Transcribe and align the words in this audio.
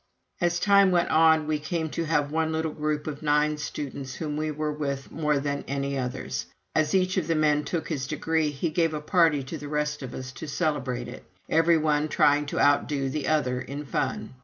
As 0.41 0.59
time 0.59 0.89
went 0.89 1.09
on, 1.11 1.45
we 1.45 1.59
came 1.59 1.87
to 1.91 2.05
have 2.05 2.31
one 2.31 2.51
little 2.51 2.71
group 2.73 3.05
of 3.05 3.21
nine 3.21 3.57
students 3.59 4.15
whom 4.15 4.35
we 4.35 4.49
were 4.49 4.71
with 4.73 5.11
more 5.11 5.37
than 5.37 5.63
any 5.67 5.95
others. 5.95 6.47
As 6.73 6.95
each 6.95 7.17
of 7.17 7.27
the 7.27 7.35
men 7.35 7.63
took 7.65 7.87
his 7.87 8.07
degree, 8.07 8.49
he 8.49 8.71
gave 8.71 8.95
a 8.95 8.99
party 8.99 9.43
to 9.43 9.59
the 9.59 9.67
rest 9.69 10.01
of 10.01 10.15
us 10.15 10.31
to 10.31 10.47
celebrate 10.47 11.07
it, 11.07 11.23
every 11.49 11.77
one 11.77 12.07
trying 12.09 12.47
to 12.47 12.59
outdo 12.59 13.09
the 13.11 13.27
other 13.27 13.61
in 13.61 13.85
fun. 13.85 14.33